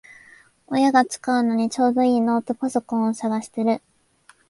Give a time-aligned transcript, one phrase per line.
[0.65, 3.83] 親が使うのにちょうどいいノートパソコンを探してる